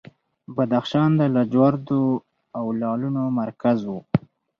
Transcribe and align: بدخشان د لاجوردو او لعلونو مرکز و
بدخشان 0.55 1.09
د 1.19 1.21
لاجوردو 1.35 2.01
او 2.57 2.65
لعلونو 2.79 3.23
مرکز 3.39 3.79
و 3.85 3.91